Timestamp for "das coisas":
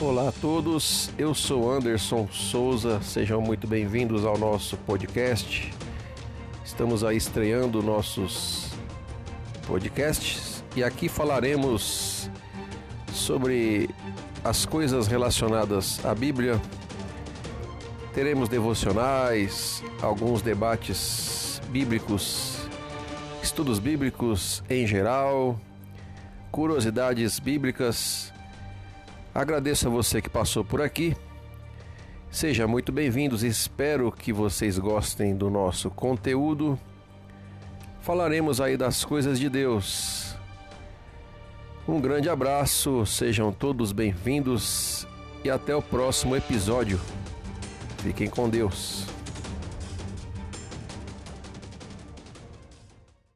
38.76-39.38